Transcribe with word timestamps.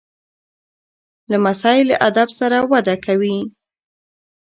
لمسی 1.31 1.79
له 1.89 1.95
ادب 2.07 2.29
سره 2.39 2.57
وده 2.71 2.95
کوي. 3.05 3.37